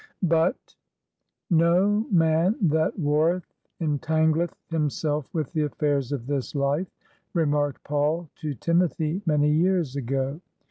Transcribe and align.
But— 0.23 0.73
No 1.51 2.07
man 2.09 2.55
that 2.59 2.97
warreth 2.97 3.53
entangleth 3.79 4.55
himself 4.71 5.27
with 5.31 5.53
the 5.53 5.61
affairs 5.61 6.11
of 6.11 6.25
this 6.25 6.55
life," 6.55 6.87
remarked 7.35 7.83
Paul 7.83 8.27
to 8.37 8.55
Timothy 8.55 9.21
many 9.27 9.51
years 9.51 9.95
ago. 9.95 10.41